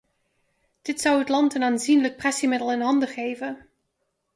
Dit 0.81 1.01
zou 1.01 1.19
het 1.19 1.29
land 1.29 1.53
een 1.55 1.63
aanzienlijk 1.63 2.17
pressiemiddel 2.17 2.71
in 2.71 2.81
handen 2.81 3.07
geven. 3.07 3.67